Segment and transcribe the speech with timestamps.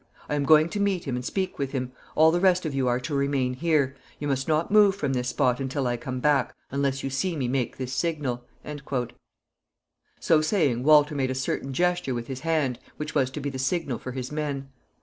[0.27, 1.91] "I am going to meet him and speak with him.
[2.15, 3.95] All the rest of you are to remain here.
[4.17, 7.47] You must not move from this spot until I come back, unless you see me
[7.47, 8.43] make this signal."
[10.19, 13.59] So saying, Walter made a certain gesture with his hand, which was to be the
[13.59, 14.69] signal for his men.